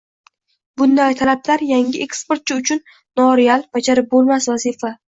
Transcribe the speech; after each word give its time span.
—bunday 0.81 1.17
talablar 1.19 1.65
yangi 1.73 2.03
eksportchi 2.07 2.59
uchun 2.65 2.83
noreal, 3.23 3.71
bajarib 3.79 4.13
bo‘lmas 4.19 4.53
vazifa. 4.57 4.97